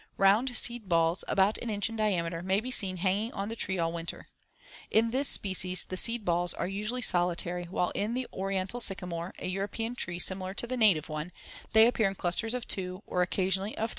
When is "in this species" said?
4.89-5.83